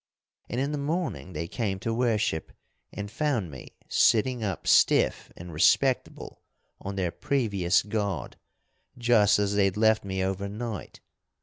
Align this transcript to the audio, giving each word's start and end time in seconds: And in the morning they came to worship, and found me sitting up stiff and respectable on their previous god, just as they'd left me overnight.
And 0.49 0.59
in 0.59 0.71
the 0.71 0.79
morning 0.79 1.33
they 1.33 1.47
came 1.47 1.77
to 1.81 1.93
worship, 1.93 2.51
and 2.91 3.11
found 3.11 3.51
me 3.51 3.73
sitting 3.87 4.43
up 4.43 4.65
stiff 4.65 5.31
and 5.37 5.53
respectable 5.53 6.41
on 6.81 6.95
their 6.95 7.11
previous 7.11 7.83
god, 7.83 8.35
just 8.97 9.37
as 9.37 9.53
they'd 9.53 9.77
left 9.77 10.03
me 10.03 10.23
overnight. 10.23 11.01